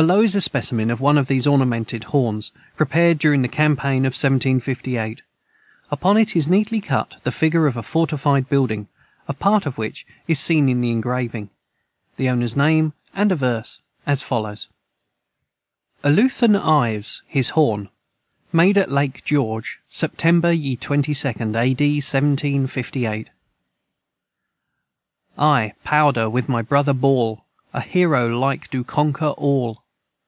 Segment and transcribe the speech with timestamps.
[0.00, 4.12] Below is a specimen of one of these ornamented horns, prepared during the campaign of
[4.14, 5.22] 1758.
[5.90, 8.86] Upon it is neatly cut the figure of a fortified building
[9.26, 11.50] (a part of which is seen in the engraving),
[12.16, 14.68] the owner's name, and a verse, as follows:
[16.04, 17.88] "Eluathan Ives His Horn,
[18.52, 21.40] Made at Lake George, September ye 22d, Ad.
[21.56, 23.30] 1758.
[25.36, 27.44] "I, powder, With My Brother Baul
[27.74, 29.82] A Hero like do Conquer All.